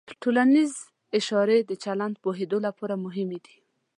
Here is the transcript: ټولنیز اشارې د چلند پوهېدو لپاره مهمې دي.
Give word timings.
ټولنیز 0.21 0.71
اشارې 1.19 1.57
د 1.69 1.71
چلند 1.83 2.15
پوهېدو 2.23 2.57
لپاره 2.67 2.95
مهمې 3.05 3.39
دي. 3.45 3.55